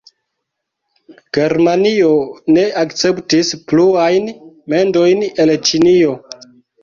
[1.37, 2.07] Germanio
[2.55, 4.33] ne akceptis pluajn
[4.75, 6.17] mendojn el Ĉinio.